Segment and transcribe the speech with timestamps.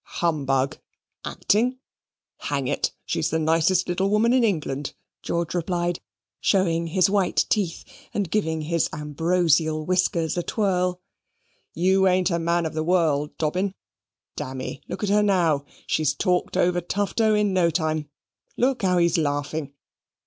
[0.17, 0.79] "Humbug
[1.23, 1.77] acting!
[2.37, 5.99] Hang it, she's the nicest little woman in England," George replied,
[6.39, 10.99] showing his white teeth, and giving his ambrosial whiskers a twirl.
[11.75, 13.75] "You ain't a man of the world, Dobbin.
[14.35, 18.09] Dammy, look at her now, she's talked over Tufto in no time.
[18.57, 19.71] Look how he's laughing!